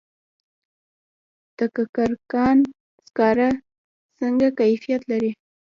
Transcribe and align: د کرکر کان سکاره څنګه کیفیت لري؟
د 1.57 1.59
کرکر 1.75 2.11
کان 2.31 2.57
سکاره 3.05 3.49
څنګه 4.19 4.47
کیفیت 4.59 5.01
لري؟ 5.11 5.31